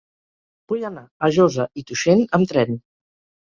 [0.73, 2.85] Vull anar a Josa i Tuixén amb tren.